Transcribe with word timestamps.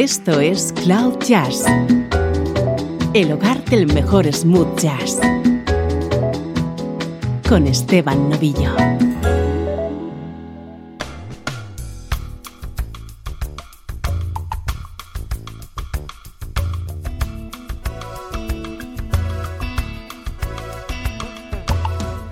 Esto 0.00 0.38
es 0.38 0.72
Cloud 0.84 1.18
Jazz, 1.26 1.64
el 3.14 3.32
hogar 3.32 3.64
del 3.64 3.92
mejor 3.92 4.32
smooth 4.32 4.78
jazz, 4.78 5.18
con 7.48 7.66
Esteban 7.66 8.30
Novillo. 8.30 8.76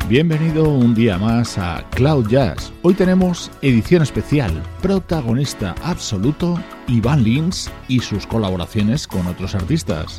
Bienvenido 0.08 0.68
un 0.68 0.94
día 0.94 1.18
más 1.18 1.58
a 1.58 1.84
Cloud 1.90 2.28
Jazz. 2.28 2.72
Hoy 2.82 2.94
tenemos 2.94 3.50
edición 3.60 4.04
especial, 4.04 4.62
protagonista 4.80 5.74
absoluto 5.82 6.56
Ivan 6.88 7.22
Lins 7.22 7.70
y 7.88 8.00
sus 8.00 8.26
colaboraciones 8.26 9.06
con 9.06 9.26
otros 9.26 9.54
artistas. 9.54 10.18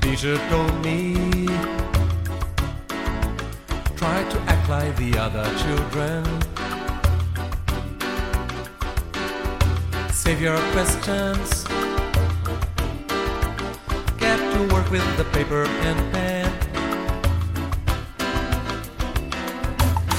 Save 10.27 10.41
your 10.41 10.59
questions. 10.73 11.63
Get 14.19 14.37
to 14.37 14.73
work 14.73 14.91
with 14.91 15.05
the 15.15 15.23
paper 15.31 15.63
and 15.63 16.11
pen. 16.11 16.51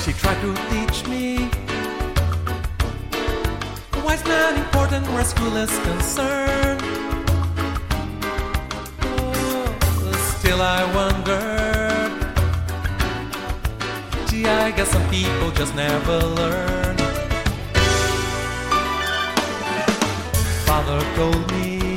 She 0.03 0.15
tried 0.15 0.41
to 0.41 0.55
teach 0.70 1.06
me 1.06 1.51
it's 4.11 4.25
not 4.25 4.57
important 4.57 5.07
where 5.09 5.25
school 5.25 5.57
is 5.57 5.71
concerned. 5.80 6.81
Oh, 9.03 10.34
still, 10.37 10.61
I 10.61 10.81
wonder. 10.95 11.41
Gee, 14.29 14.47
I 14.47 14.70
guess 14.70 14.91
some 14.91 15.09
people 15.11 15.51
just 15.53 15.75
never 15.75 16.19
learn. 16.19 16.97
Father 20.67 21.01
told 21.17 21.51
me, 21.53 21.97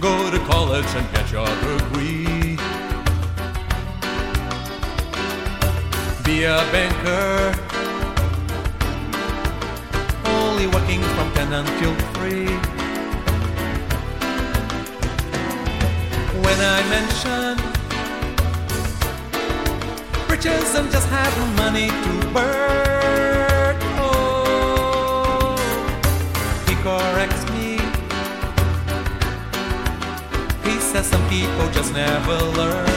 go 0.00 0.30
to 0.30 0.38
college 0.46 0.90
and 0.98 1.06
get 1.12 1.30
your 1.32 1.46
degree. 1.46 2.36
be 6.26 6.42
a 6.42 6.56
banker. 6.72 7.65
Working 10.72 11.00
from 11.00 11.30
10 11.32 11.52
until 11.52 11.94
3. 11.94 12.46
When 16.44 16.58
I 16.60 16.82
mention 16.90 17.56
riches 20.28 20.74
and 20.74 20.90
just 20.90 21.08
have 21.08 21.56
money 21.56 21.88
to 21.88 22.12
burn, 22.34 23.76
oh, 23.98 25.56
he 26.66 26.74
corrects 26.82 27.44
me. 27.52 27.78
He 30.68 30.78
says 30.80 31.06
some 31.06 31.26
people 31.28 31.70
just 31.70 31.92
never 31.94 32.36
learn. 32.58 32.95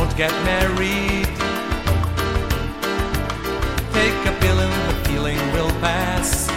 Don't 0.00 0.16
get 0.16 0.32
married. 0.46 1.26
Take 3.92 4.20
a 4.24 4.32
pill 4.40 4.58
and 4.58 4.74
the 4.88 4.94
feeling 5.04 5.38
will 5.52 5.68
pass. 5.82 6.48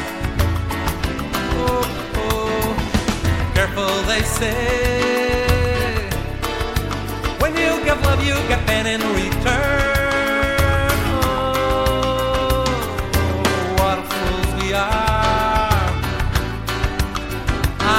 Oh, 1.59 1.83
oh, 2.23 2.73
careful 3.53 4.01
they 4.03 4.21
say. 4.21 6.09
When 7.41 7.51
you 7.57 7.83
give 7.83 8.01
love, 8.05 8.23
you 8.23 8.35
get 8.47 8.65
pain 8.65 8.85
in 8.85 9.01
return. 9.01 10.95
Oh, 11.25 12.63
what 13.77 13.99
fools 14.09 14.63
we 14.63 14.73
are. 14.73 15.83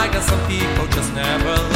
I 0.00 0.09
guess 0.11 0.26
some 0.26 0.47
people 0.49 0.87
just 0.87 1.12
never. 1.12 1.73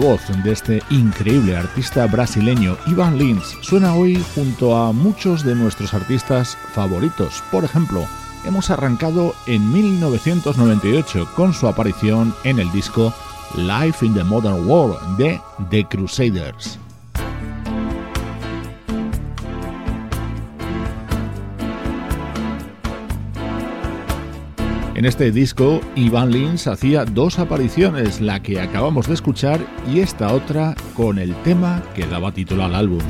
Voz 0.00 0.22
de 0.42 0.52
este 0.52 0.82
increíble 0.90 1.56
artista 1.56 2.06
brasileño 2.06 2.76
Ivan 2.86 3.18
Lins 3.18 3.56
suena 3.60 3.94
hoy 3.94 4.20
junto 4.34 4.76
a 4.76 4.92
muchos 4.92 5.44
de 5.44 5.54
nuestros 5.54 5.92
artistas 5.94 6.56
favoritos. 6.72 7.42
Por 7.52 7.64
ejemplo, 7.64 8.06
hemos 8.44 8.70
arrancado 8.70 9.34
en 9.46 9.70
1998 9.72 11.28
con 11.36 11.52
su 11.52 11.68
aparición 11.68 12.34
en 12.44 12.58
el 12.58 12.72
disco 12.72 13.12
Life 13.56 14.04
in 14.04 14.14
the 14.14 14.24
Modern 14.24 14.66
World 14.66 15.18
de 15.18 15.40
The 15.68 15.84
Crusaders. 15.84 16.79
En 25.00 25.06
este 25.06 25.32
disco, 25.32 25.80
Ivan 25.96 26.30
Lins 26.30 26.66
hacía 26.66 27.06
dos 27.06 27.38
apariciones, 27.38 28.20
la 28.20 28.42
que 28.42 28.60
acabamos 28.60 29.08
de 29.08 29.14
escuchar 29.14 29.58
y 29.90 30.00
esta 30.00 30.30
otra 30.34 30.74
con 30.92 31.18
el 31.18 31.34
tema 31.36 31.82
que 31.94 32.06
daba 32.06 32.32
título 32.32 32.64
al 32.64 32.74
álbum. 32.74 33.00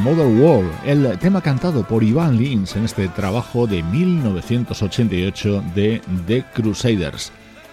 The 0.00 0.10
Mother 0.10 0.26
World, 0.26 0.70
el 0.84 1.18
tema 1.18 1.40
cantado 1.40 1.86
por 1.86 2.02
Ivan 2.02 2.36
Lins 2.36 2.76
en 2.76 2.84
este 2.84 3.08
trabajo 3.08 3.66
de 3.66 3.82
1988 3.82 5.62
de 5.74 6.00
The 6.26 6.44
Crusaders. 6.54 7.32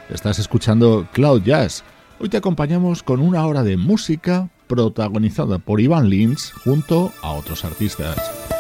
Estás 0.10 0.40
escuchando 0.40 1.08
Cloud 1.12 1.44
Jazz. 1.44 1.84
Hoy 2.20 2.30
te 2.30 2.38
acompañamos 2.38 3.04
con 3.04 3.20
una 3.20 3.46
hora 3.46 3.64
de 3.64 3.78
música 3.78 4.50
protagonizada 4.68 5.60
por 5.60 5.80
Ivan 5.82 6.10
Lins 6.10 6.52
junto 6.52 7.12
a 7.22 7.32
otros 7.32 7.64
artistas. 7.66 8.57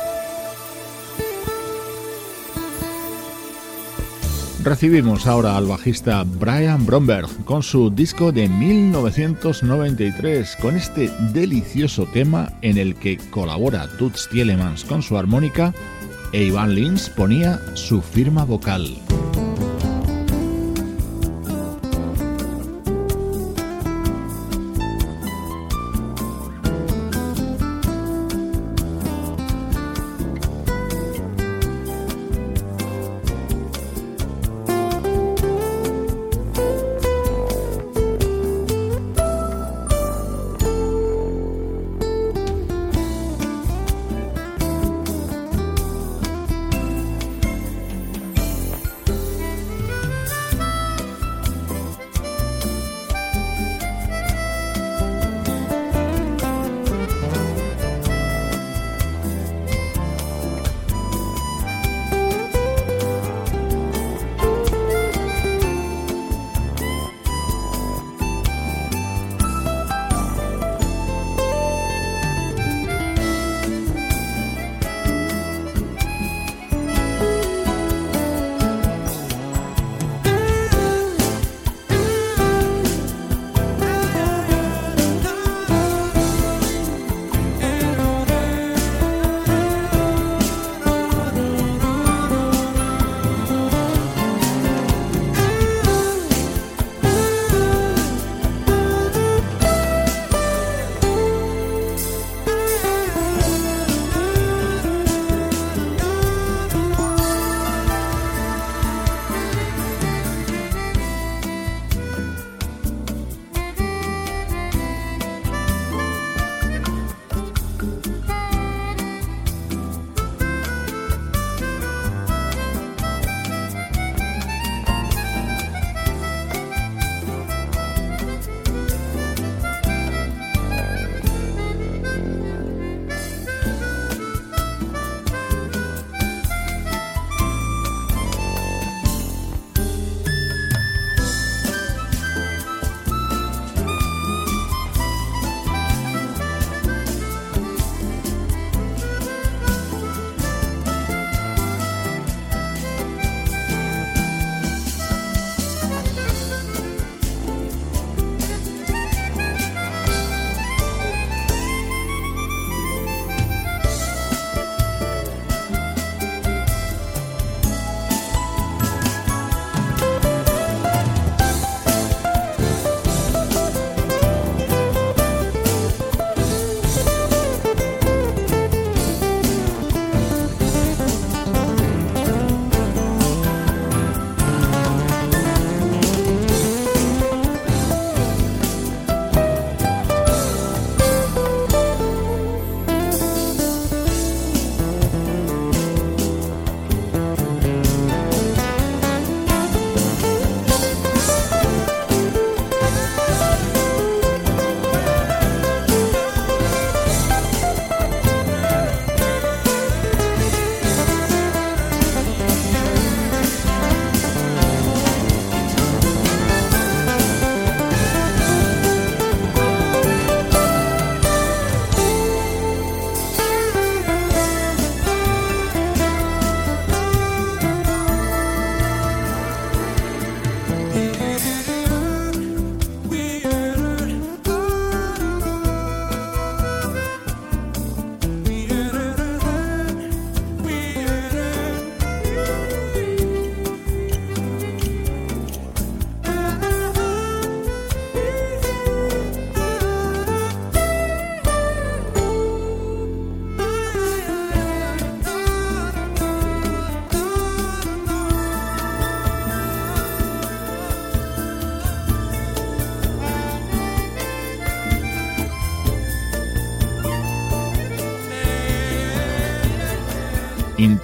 Recibimos 4.68 5.28
ahora 5.28 5.56
al 5.56 5.66
bajista 5.66 6.26
Brian 6.26 6.86
Bromberg 6.86 7.30
con 7.46 7.64
su 7.64 7.90
disco 7.90 8.34
de 8.34 8.50
1993, 8.50 10.58
con 10.58 10.76
este 10.76 11.10
delicioso 11.32 12.06
tema 12.08 12.52
en 12.62 12.78
el 12.78 12.96
que 12.96 13.16
colabora 13.30 13.88
Toots 13.98 14.28
Tielemans 14.30 14.84
con 14.84 15.02
su 15.02 15.18
armónica 15.18 15.74
e 16.34 16.44
Ivan 16.44 16.76
Lins 16.76 17.08
ponía 17.08 17.62
su 17.76 18.02
firma 18.02 18.44
vocal. 18.44 19.07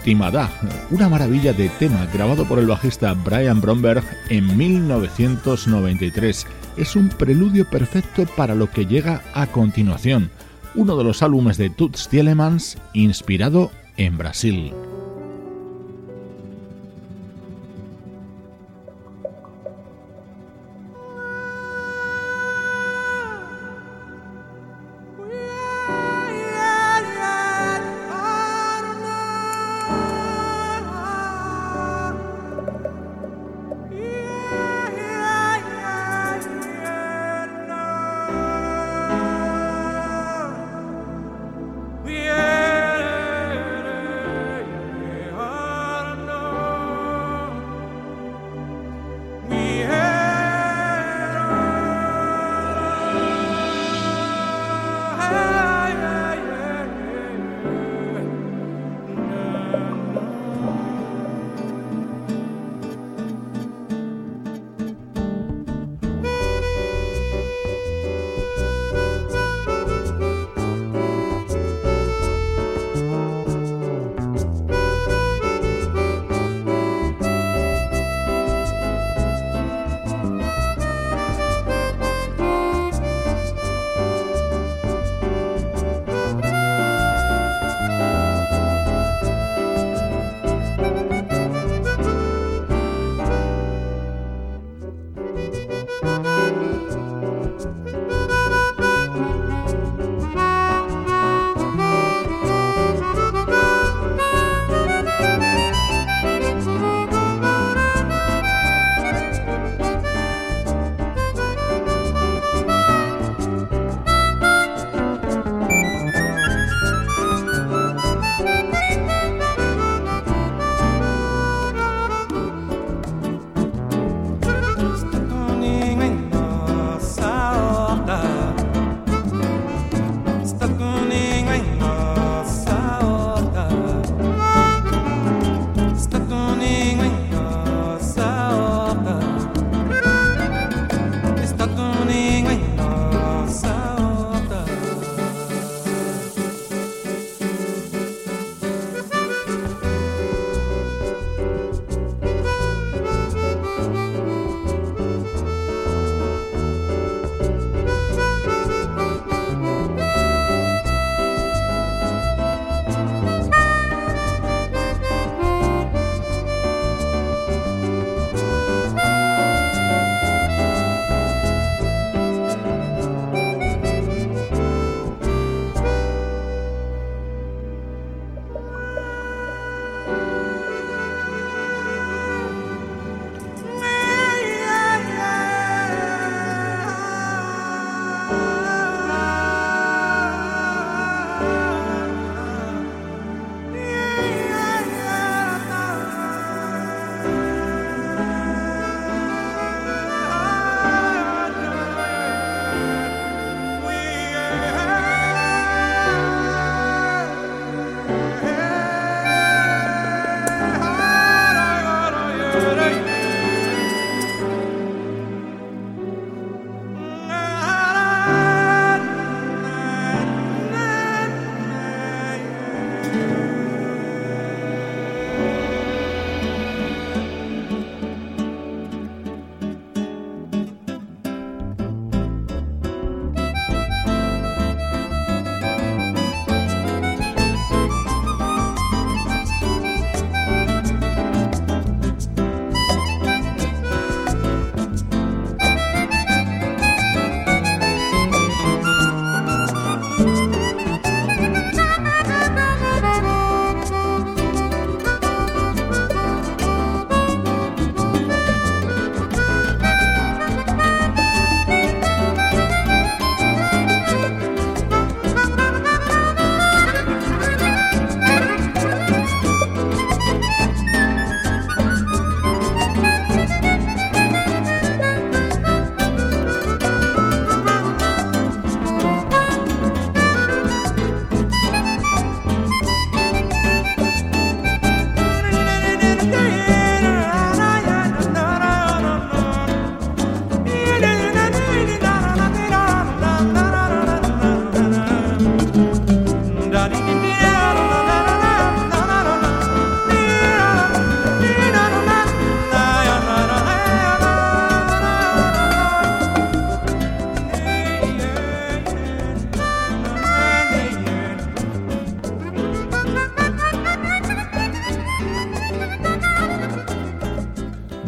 Intimada, 0.03 0.51
una 0.91 1.07
maravilla 1.07 1.53
de 1.53 1.69
tema 1.69 2.05
grabado 2.13 2.43
por 2.43 2.59
el 2.59 2.67
bajista 2.67 3.13
Brian 3.13 3.61
Bromberg 3.61 4.03
en 4.27 4.57
1993. 4.57 6.45
Es 6.75 6.97
un 6.97 7.07
preludio 7.07 7.69
perfecto 7.69 8.25
para 8.35 8.53
lo 8.53 8.69
que 8.69 8.85
llega 8.85 9.21
a 9.33 9.47
continuación. 9.47 10.29
uno 10.75 10.97
de 10.97 11.05
los 11.05 11.23
álbumes 11.23 11.55
de 11.55 11.69
Toots 11.69 12.09
Thielemans 12.09 12.77
inspirado 12.91 13.71
en 13.95 14.17
Brasil. 14.17 14.73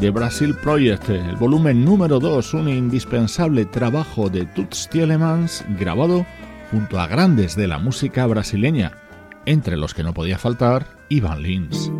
The 0.05 0.11
Brazil 0.11 0.53
Project, 0.53 1.09
el 1.09 1.35
volumen 1.35 1.83
número 1.83 2.19
2, 2.19 2.53
un 2.53 2.69
indispensable 2.69 3.65
trabajo 3.65 4.29
de 4.29 4.45
Toots 4.45 4.87
Tielemans 4.87 5.65
grabado 5.79 6.27
junto 6.69 6.99
a 6.99 7.07
grandes 7.07 7.55
de 7.55 7.65
la 7.65 7.79
música 7.79 8.27
brasileña, 8.27 8.91
entre 9.47 9.77
los 9.77 9.95
que 9.95 10.03
no 10.03 10.13
podía 10.13 10.37
faltar 10.37 10.85
Ivan 11.09 11.41
Lins. 11.41 11.91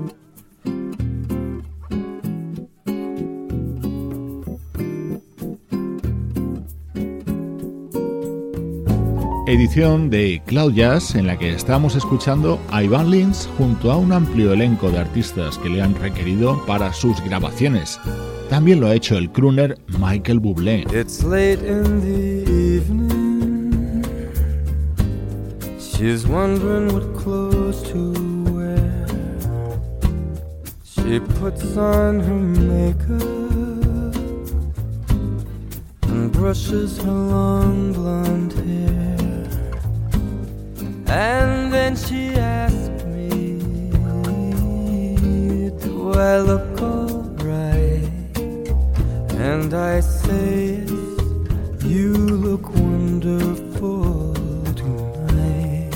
Edición 9.55 10.09
de 10.09 10.41
Cloud 10.45 10.73
Jazz 10.73 11.15
en 11.15 11.27
la 11.27 11.37
que 11.37 11.53
estamos 11.53 11.95
escuchando 11.95 12.59
a 12.71 12.83
Ivan 12.83 13.09
Lins 13.09 13.49
junto 13.57 13.89
a 13.89 13.97
un 13.97 14.11
amplio 14.11 14.51
elenco 14.51 14.91
de 14.91 14.99
artistas 14.99 15.57
que 15.57 15.69
le 15.69 15.81
han 15.81 15.95
requerido 15.95 16.61
para 16.65 16.91
sus 16.91 17.21
grabaciones. 17.21 17.97
También 18.49 18.81
lo 18.81 18.87
ha 18.87 18.95
hecho 18.95 19.17
el 19.17 19.31
crooner 19.31 19.77
Michael 19.97 20.39
Bublé. 20.41 20.85
It's 20.93 21.23
late 21.23 21.65
in 21.65 22.01
the 22.01 22.43
evening. 22.51 24.03
She's 25.79 26.27
wondering 26.27 26.93
what 26.93 27.13
clothes 27.15 27.81
to 27.93 28.13
wear. 28.51 29.07
She 30.83 31.21
puts 31.39 31.77
on 31.77 32.19
her 32.19 32.35
makeup 32.35 33.21
and 36.09 36.31
brushes 36.31 36.97
her 36.97 37.11
long. 37.11 37.75
And 41.07 41.71
then 41.71 41.95
she 41.95 42.29
asked 42.33 43.05
me, 43.05 43.59
Do 45.81 46.11
I 46.13 46.39
look 46.39 46.81
alright? 46.81 48.09
And 49.37 49.73
I 49.73 49.99
say, 49.99 50.83
You 51.85 52.13
look 52.13 52.69
wonderful 52.73 54.33
tonight. 54.75 55.91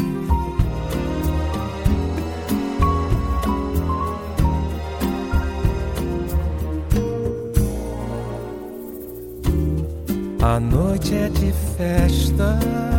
A 10.42 10.60
noite 10.60 11.16
é 11.16 11.30
de 11.30 11.52
festa. 11.78 12.99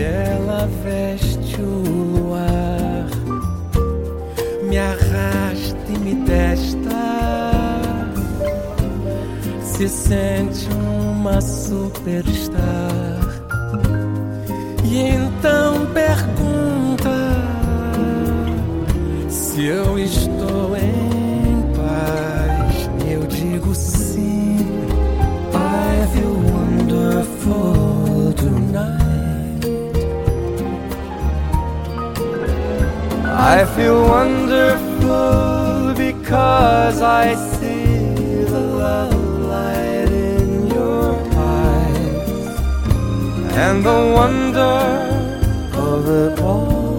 Ela 0.00 0.68
veste 0.82 1.60
o 1.60 1.82
luar, 2.18 3.06
me 4.68 4.78
arrasta 4.78 5.76
e 5.88 5.98
me 5.98 6.24
testa, 6.24 7.80
se 9.62 9.88
sente 9.88 10.68
uma 10.72 11.40
superstar. 11.40 13.18
E 14.84 15.00
então 15.00 15.86
pergunta 15.92 17.18
se 19.28 19.66
eu 19.66 19.98
estou 19.98 20.37
I 33.40 33.64
feel 33.76 34.02
wonderful 34.02 35.94
because 35.94 37.00
I 37.00 37.36
see 37.36 38.42
the 38.42 38.58
love 38.58 39.14
light 39.54 40.10
in 40.10 40.66
your 40.66 41.14
eyes 41.36 42.60
and 43.64 43.84
the 43.84 44.12
wonder 44.20 44.80
of 45.86 46.08
it 46.08 46.40
all 46.40 46.98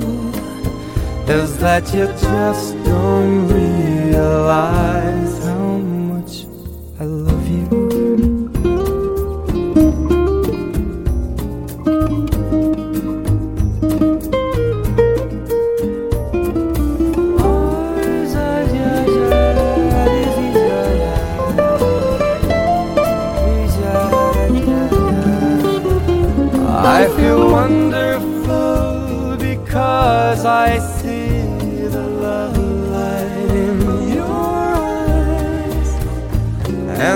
is 1.30 1.58
that 1.58 1.93
you 1.93 2.08
just 2.08 2.73
don't 2.86 3.49
realize 3.49 5.18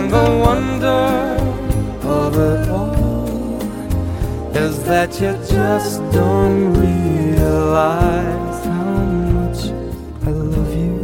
And 0.04 0.12
the 0.12 0.30
wonder 0.46 1.04
of 2.04 2.36
it 2.36 2.68
all 2.68 3.62
Is 4.54 4.84
that 4.84 5.12
you 5.22 5.32
just 5.48 6.02
don't 6.12 6.74
realize 6.74 8.66
how 8.66 8.96
much 9.38 9.72
I 10.28 10.32
love 10.32 10.74
you. 10.76 10.98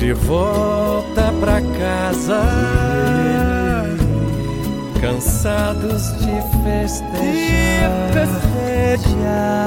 De 0.00 0.14
volta 0.14 1.30
pra 1.40 1.60
casa 1.78 2.42
cansados 4.98 6.12
de 6.18 6.40
festejar, 6.64 7.92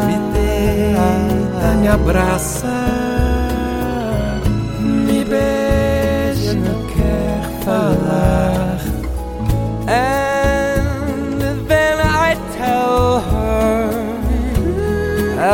me 0.07 0.17
deita, 0.33 1.67
me 1.81 1.87
abraça, 1.87 3.04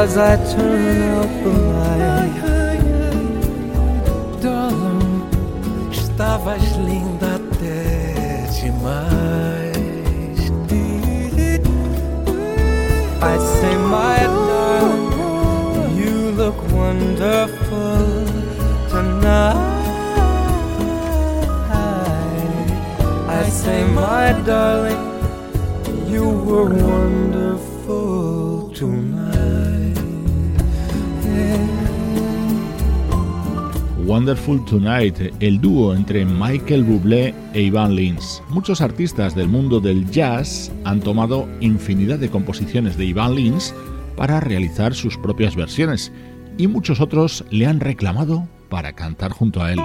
as 0.01 0.17
I 0.17 0.35
turn 0.51 0.97
out 1.13 1.31
the 1.43 1.53
light, 1.73 2.37
darling, 4.41 5.21
estavas 5.91 6.65
linda 6.87 7.35
até 7.37 8.49
demais. 8.57 10.39
I 13.21 13.35
say, 13.53 13.75
my 13.95 14.19
darling, 14.49 15.05
you 15.99 16.15
look 16.41 16.57
wonderful 16.71 18.25
tonight. 18.89 19.69
I 23.39 23.43
say, 23.61 23.79
my 24.01 24.33
darling, 24.49 25.03
you 26.07 26.25
were 26.47 26.69
wonderful 26.89 28.71
tonight. 28.73 29.10
Wonderful 34.11 34.65
Tonight, 34.65 35.33
el 35.39 35.61
dúo 35.61 35.95
entre 35.95 36.25
Michael 36.25 36.83
Bublé 36.83 37.33
e 37.53 37.61
Ivan 37.61 37.95
Lins. 37.95 38.43
Muchos 38.49 38.81
artistas 38.81 39.35
del 39.35 39.47
mundo 39.47 39.79
del 39.79 40.11
jazz 40.11 40.69
han 40.83 40.99
tomado 40.99 41.47
infinidad 41.61 42.19
de 42.19 42.29
composiciones 42.29 42.97
de 42.97 43.05
Ivan 43.05 43.35
Lins 43.35 43.73
para 44.17 44.41
realizar 44.41 44.93
sus 44.95 45.17
propias 45.17 45.55
versiones 45.55 46.11
y 46.57 46.67
muchos 46.67 46.99
otros 46.99 47.45
le 47.51 47.67
han 47.67 47.79
reclamado 47.79 48.49
para 48.67 48.91
cantar 48.91 49.31
junto 49.31 49.63
a 49.63 49.71
él. 49.71 49.79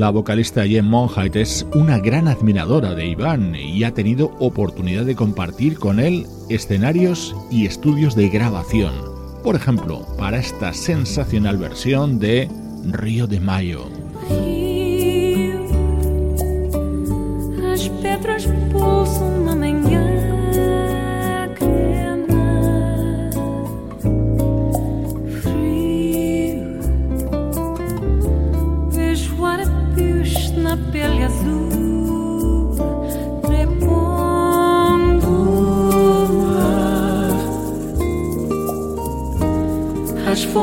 La 0.00 0.08
vocalista 0.08 0.66
Jen 0.66 0.86
Monheit 0.86 1.36
es 1.36 1.66
una 1.74 1.98
gran 1.98 2.26
admiradora 2.26 2.94
de 2.94 3.06
Iván 3.06 3.54
y 3.54 3.84
ha 3.84 3.92
tenido 3.92 4.34
oportunidad 4.38 5.04
de 5.04 5.14
compartir 5.14 5.78
con 5.78 6.00
él 6.00 6.26
escenarios 6.48 7.36
y 7.50 7.66
estudios 7.66 8.16
de 8.16 8.30
grabación. 8.30 8.94
Por 9.44 9.56
ejemplo, 9.56 10.06
para 10.16 10.38
esta 10.38 10.72
sensacional 10.72 11.58
versión 11.58 12.18
de 12.18 12.48
Río 12.86 13.26
de 13.26 13.40
Mayo. 13.40 13.90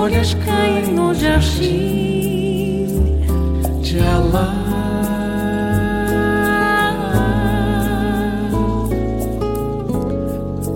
Folhas 0.08 0.34
caem 0.36 0.93
no 0.93 1.13
jardim 1.13 2.88
de 3.82 4.00
Alá. 4.00 4.54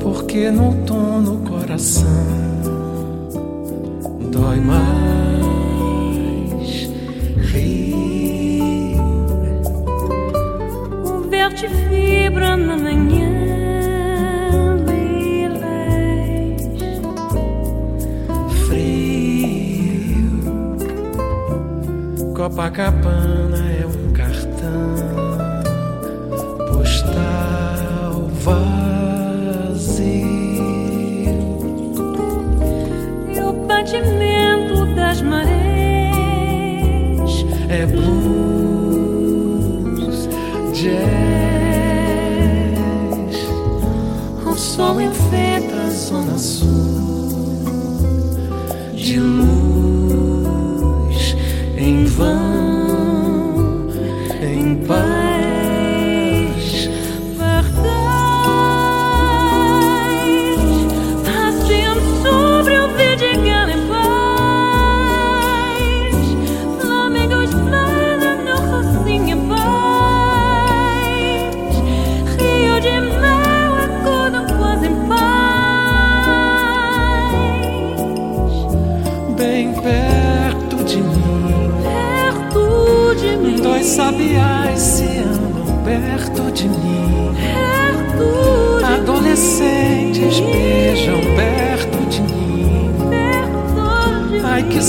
Porque 0.02 0.52
no 0.52 0.66
outono 0.66 1.36
o 1.36 1.50
coração 1.50 2.06
dói 4.32 4.60
mais. 4.60 4.82
Rio, 7.54 8.98
o 11.06 11.22
verde 11.30 11.68
Copacabana 22.52 23.71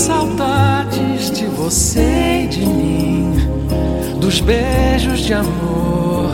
saudades 0.03 1.31
de 1.31 1.45
você 1.45 2.43
e 2.43 2.47
de 2.47 2.65
mim. 2.65 3.33
Dos 4.19 4.39
beijos 4.39 5.19
de 5.19 5.33
amor 5.33 6.29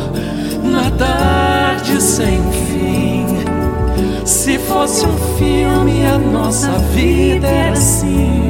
na 0.64 0.90
tarde 0.92 2.02
sem 2.02 2.42
fim. 2.68 3.26
Se 4.26 4.58
fosse 4.60 5.06
um 5.06 5.18
filme, 5.38 6.06
a 6.06 6.18
nossa 6.18 6.72
vida 6.94 7.48
era 7.48 7.74
assim 7.74 8.50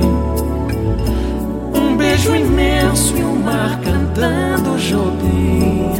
beijo 1.99 2.33
imenso 2.33 3.15
e 3.17 3.23
o 3.23 3.35
mar 3.35 3.79
cantando 3.81 4.77
Jobim. 4.79 5.91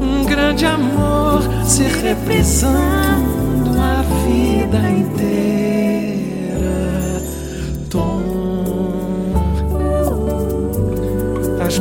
Um 0.00 0.24
grande 0.24 0.66
amor 0.66 1.42
se 1.64 1.84
reprisando 1.84 3.70
a 3.80 4.02
vida 4.26 4.78
inteira. 4.90 5.51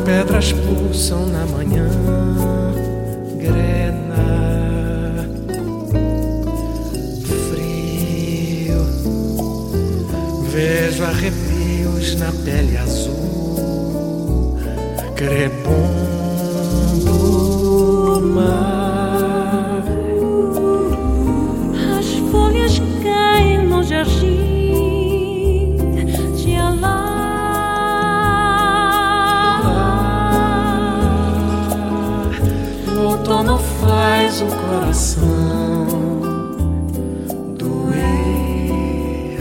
Pedras 0.05 0.51
pulsam 0.51 1.25
na 1.27 1.45
manhã. 1.45 1.87
Grena. 3.37 5.27
Frio. 7.49 8.81
Vejo 10.51 11.03
arrepios 11.03 12.15
na 12.15 12.31
pele 12.43 12.77
azul, 12.77 14.57
crepom 15.15 16.00
coração 34.71 35.85
doer 37.57 39.37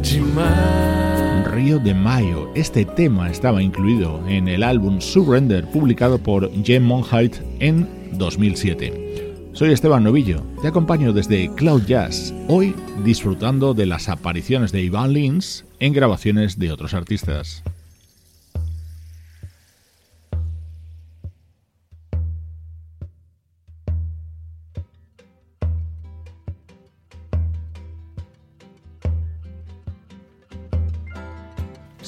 demais. 0.00 1.46
Río 1.50 1.80
de 1.80 1.92
Mayo. 1.92 2.48
Este 2.54 2.84
tema 2.84 3.30
estaba 3.30 3.62
incluido 3.62 4.22
en 4.28 4.46
el 4.46 4.62
álbum 4.62 5.00
Surrender 5.00 5.66
publicado 5.66 6.18
por 6.18 6.52
Jem 6.62 6.84
Monheit 6.84 7.34
en 7.58 7.88
2007. 8.12 9.08
Soy 9.54 9.72
Esteban 9.72 10.04
Novillo, 10.04 10.44
te 10.62 10.68
acompaño 10.68 11.12
desde 11.12 11.52
Cloud 11.56 11.82
Jazz, 11.86 12.32
hoy 12.46 12.76
disfrutando 13.04 13.74
de 13.74 13.86
las 13.86 14.08
apariciones 14.08 14.70
de 14.70 14.82
Ivan 14.82 15.14
Lins 15.14 15.64
en 15.80 15.92
grabaciones 15.92 16.60
de 16.60 16.70
otros 16.70 16.94
artistas. 16.94 17.64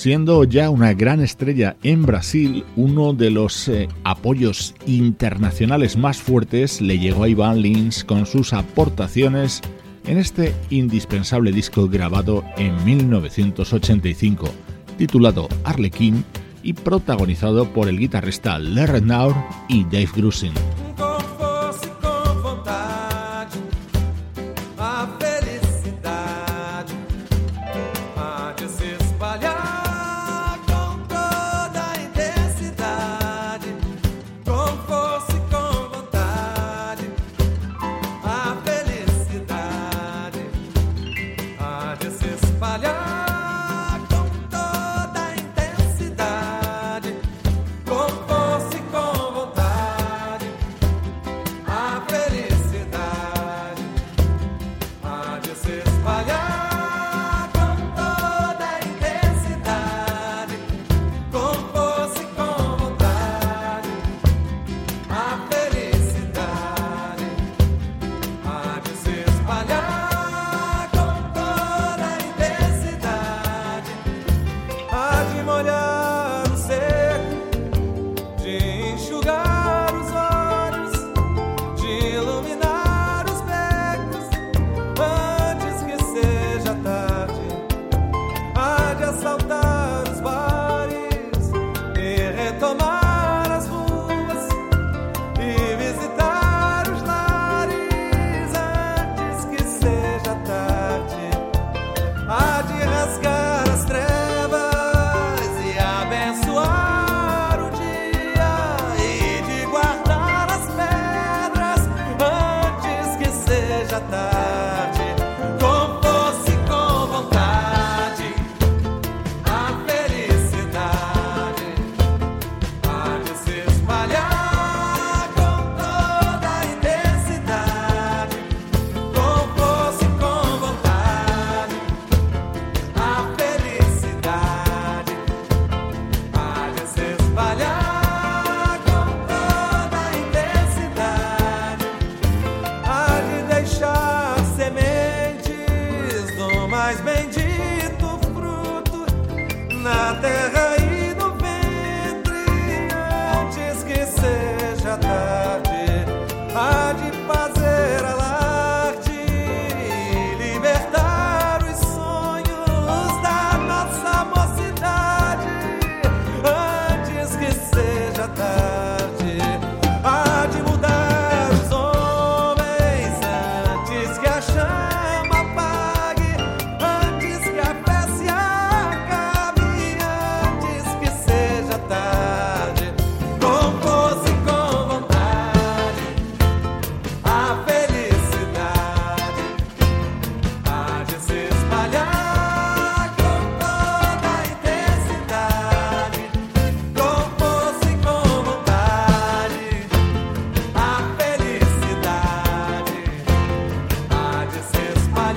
Siendo 0.00 0.44
ya 0.44 0.70
una 0.70 0.94
gran 0.94 1.20
estrella 1.20 1.76
en 1.82 2.06
Brasil, 2.06 2.64
uno 2.74 3.12
de 3.12 3.30
los 3.30 3.68
eh, 3.68 3.86
apoyos 4.02 4.74
internacionales 4.86 5.98
más 5.98 6.22
fuertes 6.22 6.80
le 6.80 6.98
llegó 6.98 7.24
a 7.24 7.28
Ivan 7.28 7.60
Lins 7.60 8.02
con 8.02 8.24
sus 8.24 8.54
aportaciones 8.54 9.60
en 10.06 10.16
este 10.16 10.54
indispensable 10.70 11.52
disco 11.52 11.86
grabado 11.86 12.42
en 12.56 12.82
1985, 12.82 14.48
titulado 14.96 15.50
Arlequín 15.64 16.24
y 16.62 16.72
protagonizado 16.72 17.70
por 17.70 17.86
el 17.86 17.98
guitarrista 17.98 18.58
Larry 18.58 19.02
Naur 19.02 19.34
y 19.68 19.84
Dave 19.84 20.08
Grusin. 20.16 20.54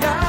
Gaga. 0.00 0.23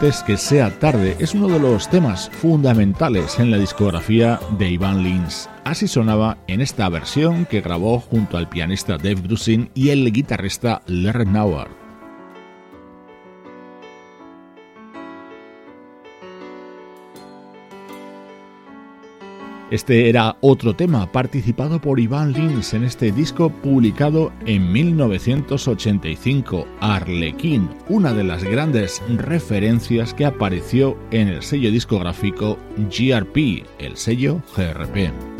Que 0.00 0.38
sea 0.38 0.70
tarde 0.78 1.14
es 1.18 1.34
uno 1.34 1.46
de 1.46 1.60
los 1.60 1.90
temas 1.90 2.30
fundamentales 2.30 3.38
en 3.38 3.50
la 3.50 3.58
discografía 3.58 4.40
de 4.58 4.70
Ivan 4.70 5.02
Lins. 5.02 5.50
Así 5.62 5.88
sonaba 5.88 6.38
en 6.46 6.62
esta 6.62 6.88
versión 6.88 7.44
que 7.44 7.60
grabó 7.60 8.00
junto 8.00 8.38
al 8.38 8.48
pianista 8.48 8.96
Dave 8.96 9.20
Grusin 9.20 9.70
y 9.74 9.90
el 9.90 10.10
guitarrista 10.10 10.80
Larry 10.86 11.26
Nauer. 11.26 11.79
Este 19.70 20.08
era 20.08 20.36
otro 20.40 20.74
tema 20.74 21.12
participado 21.12 21.80
por 21.80 22.00
Iván 22.00 22.32
Lins 22.32 22.74
en 22.74 22.82
este 22.82 23.12
disco 23.12 23.50
publicado 23.50 24.32
en 24.44 24.72
1985, 24.72 26.66
Arlequín, 26.80 27.70
una 27.88 28.12
de 28.12 28.24
las 28.24 28.42
grandes 28.42 29.00
referencias 29.08 30.12
que 30.12 30.24
apareció 30.24 30.98
en 31.12 31.28
el 31.28 31.44
sello 31.44 31.70
discográfico 31.70 32.58
GRP, 32.78 33.64
el 33.78 33.96
sello 33.96 34.42
GRP. 34.56 35.39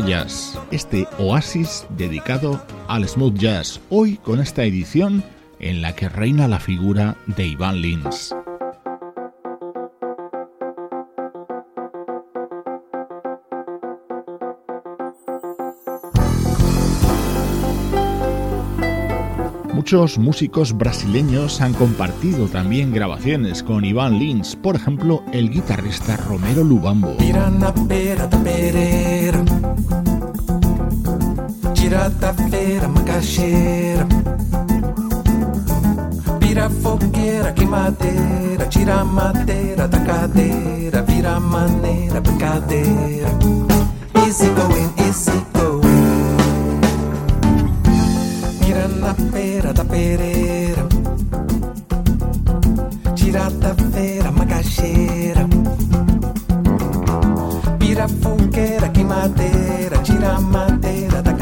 Jazz, 0.00 0.58
este 0.70 1.06
oasis 1.18 1.86
dedicado 1.90 2.64
al 2.88 3.06
smooth 3.06 3.36
jazz, 3.36 3.78
hoy 3.90 4.16
con 4.16 4.40
esta 4.40 4.64
edición 4.64 5.22
en 5.60 5.82
la 5.82 5.94
que 5.94 6.08
reina 6.08 6.48
la 6.48 6.58
figura 6.58 7.16
de 7.26 7.46
Ivan 7.48 7.82
Lins. 7.82 8.34
Muchos 19.92 20.16
músicos 20.16 20.72
brasileños 20.72 21.60
han 21.60 21.74
compartido 21.74 22.46
también 22.46 22.94
grabaciones 22.94 23.62
con 23.62 23.84
Iván 23.84 24.18
Lins, 24.18 24.56
por 24.56 24.74
ejemplo, 24.74 25.22
el 25.34 25.50
guitarrista 25.50 26.16
Romero 26.16 26.64
Lubambo. 26.64 27.14
Na 49.02 49.14
feira 49.14 49.72
da 49.72 49.84
pereira. 49.84 50.86
Tirada 53.16 53.74
feira, 53.92 54.30
macaxeira 54.30 55.48
Pira 57.78 58.06
fogueira, 58.08 58.88
que 58.90 59.04
madeira 59.04 59.98
Tira 59.98 60.40
madeira 60.40 61.22
da 61.22 61.32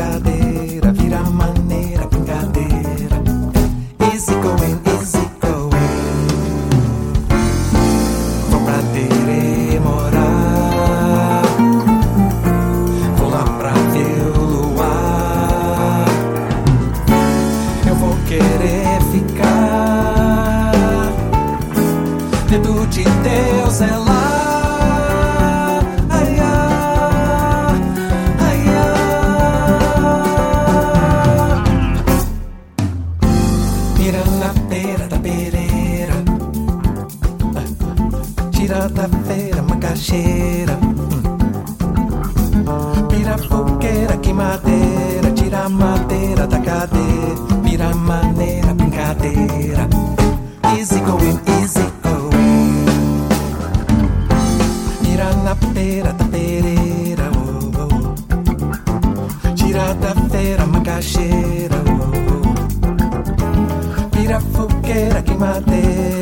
yeah. 65.90 66.19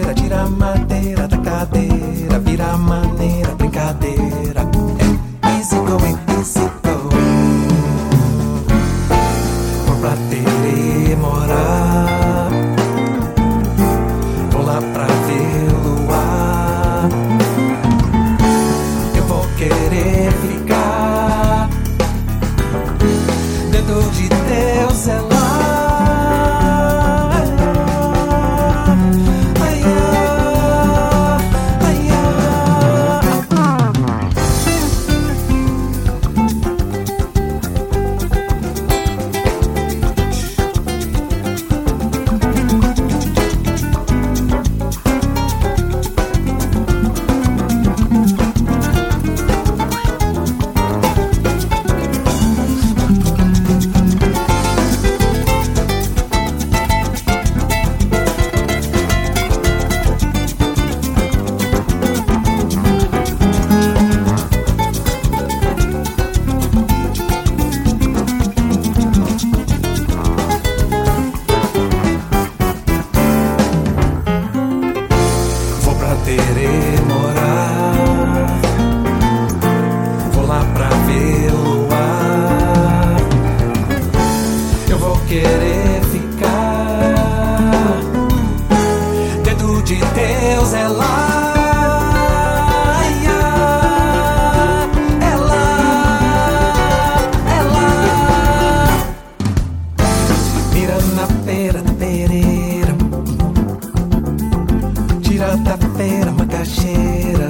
Tira 105.38 105.56
da 105.58 105.78
feira, 105.96 106.32
macaxeira 106.32 107.48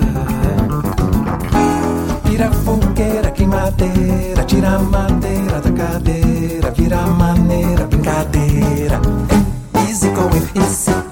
Vira 2.24 2.52
fogueira, 2.52 3.30
queimadeira. 3.30 4.44
Tira 4.44 4.74
a 4.74 4.78
madeira 4.78 5.58
da 5.58 5.72
cadeira. 5.72 6.70
Vira 6.72 7.06
maneira, 7.06 7.86
brincadeira. 7.86 9.00
Easy 9.88 10.10
going, 10.10 10.46
easy 10.54 11.07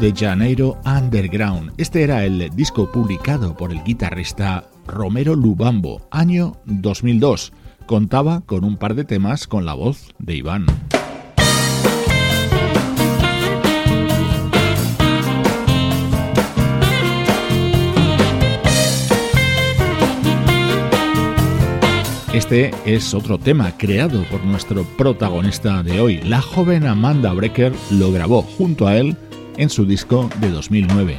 de 0.00 0.14
Janeiro 0.16 0.78
Underground. 0.84 1.72
Este 1.76 2.02
era 2.02 2.24
el 2.24 2.50
disco 2.54 2.90
publicado 2.92 3.56
por 3.56 3.72
el 3.72 3.82
guitarrista 3.82 4.70
Romero 4.86 5.34
Lubambo, 5.34 6.06
año 6.12 6.56
2002. 6.66 7.52
Contaba 7.86 8.42
con 8.42 8.64
un 8.64 8.76
par 8.76 8.94
de 8.94 9.04
temas 9.04 9.48
con 9.48 9.64
la 9.64 9.74
voz 9.74 10.14
de 10.18 10.36
Iván. 10.36 10.66
Este 22.32 22.70
es 22.84 23.14
otro 23.14 23.36
tema 23.38 23.76
creado 23.76 24.22
por 24.30 24.44
nuestro 24.44 24.84
protagonista 24.96 25.82
de 25.82 26.00
hoy. 26.00 26.18
La 26.18 26.40
joven 26.40 26.86
Amanda 26.86 27.32
Brecker 27.32 27.72
lo 27.90 28.12
grabó 28.12 28.42
junto 28.42 28.86
a 28.86 28.96
él 28.96 29.16
en 29.58 29.68
su 29.68 29.84
disco 29.84 30.30
de 30.40 30.50
2009. 30.50 31.16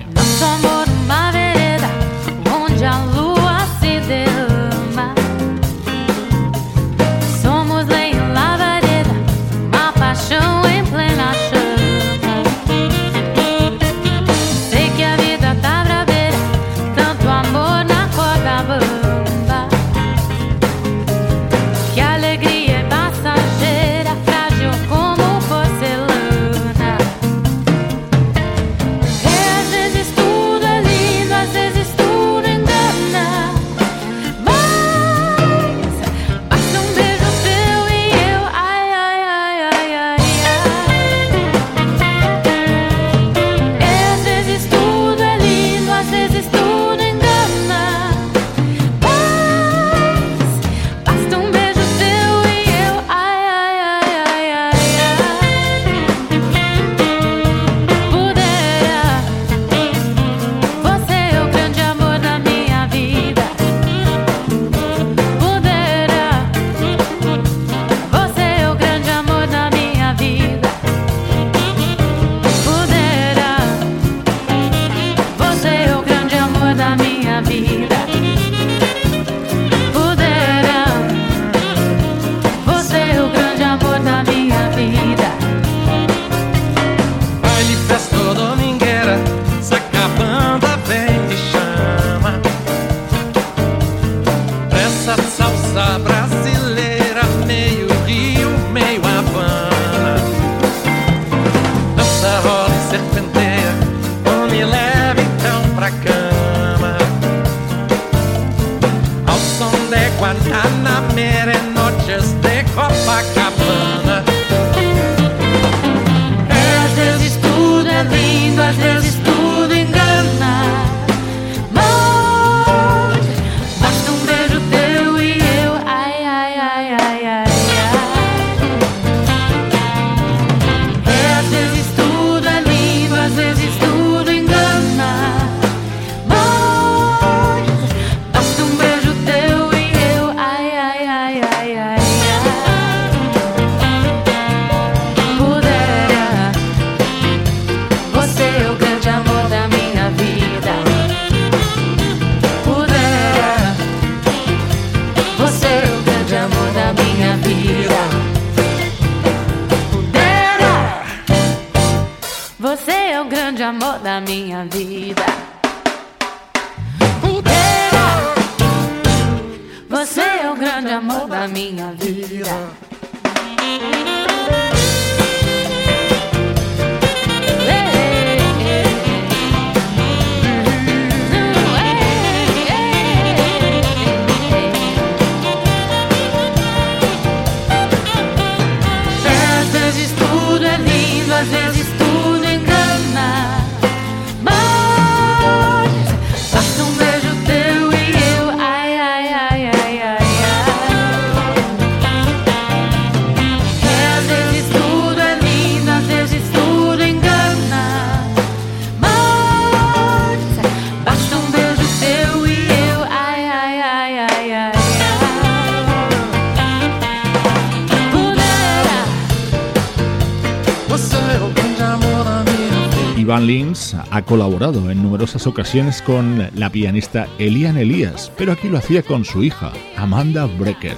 Colaborado 224.23 224.91
en 224.91 225.03
numerosas 225.03 225.47
ocasiones 225.47 226.01
con 226.01 226.49
la 226.55 226.69
pianista 226.69 227.27
Elian 227.37 227.77
Elías, 227.77 228.31
pero 228.37 228.51
aquí 228.51 228.67
lo 228.67 228.77
hacía 228.77 229.03
con 229.03 229.23
su 229.25 229.43
hija, 229.43 229.71
Amanda 229.95 230.45
Brecker. 230.45 230.97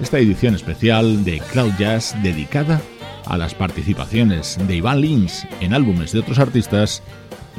Esta 0.00 0.18
edición 0.18 0.54
especial 0.54 1.24
de 1.24 1.40
Cloud 1.52 1.72
Jazz 1.78 2.14
dedicada 2.22 2.80
a 3.26 3.36
las 3.36 3.54
participaciones 3.54 4.58
de 4.66 4.76
Ivan 4.76 5.00
Lins 5.00 5.46
en 5.60 5.74
álbumes 5.74 6.12
de 6.12 6.20
otros 6.20 6.38
artistas 6.38 7.02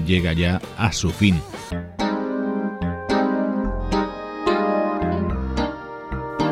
llega 0.06 0.34
ya 0.34 0.62
a 0.78 0.92
su 0.92 1.12
fin. 1.12 1.40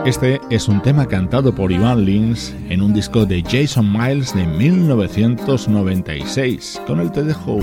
Este 0.05 0.39
es 0.49 0.69
un 0.69 0.81
tema 0.81 1.05
cantado 1.05 1.53
por 1.53 1.71
Ivan 1.71 2.03
Lins 2.05 2.55
en 2.69 2.81
un 2.81 2.93
disco 2.93 3.25
de 3.25 3.43
Jason 3.43 3.91
Miles 3.91 4.33
de 4.33 4.47
1996. 4.47 6.81
Con 6.87 7.01
el 7.01 7.11
te 7.11 7.23
dejo. 7.23 7.59